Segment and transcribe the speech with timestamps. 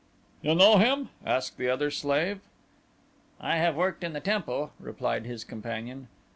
[0.41, 2.39] "You know him?" asked the other slave.
[3.39, 6.07] "I have worked in the temple," replied his companion.